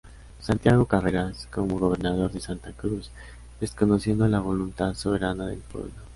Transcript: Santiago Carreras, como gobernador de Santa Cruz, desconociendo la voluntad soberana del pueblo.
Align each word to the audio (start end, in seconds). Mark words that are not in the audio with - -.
Santiago 0.39 0.87
Carreras, 0.87 1.47
como 1.51 1.77
gobernador 1.77 2.31
de 2.31 2.39
Santa 2.41 2.71
Cruz, 2.71 3.11
desconociendo 3.59 4.27
la 4.27 4.39
voluntad 4.39 4.95
soberana 4.95 5.45
del 5.45 5.59
pueblo. 5.59 5.93